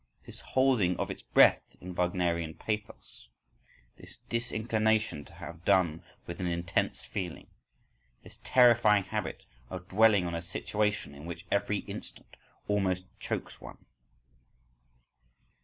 [0.25, 3.29] This holding of its breath in Wagnerian pathos,
[3.97, 7.45] this disinclination to have done with an intense feeling,
[8.23, 12.35] this terrifying habit of dwelling on a situation in which every instant
[12.67, 13.85] almost chokes one.